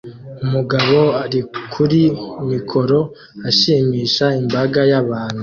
[0.45, 1.39] Umugabo ari
[1.73, 2.01] kuri
[2.49, 2.99] mikoro
[3.49, 5.39] ashimisha imbaga y'abantu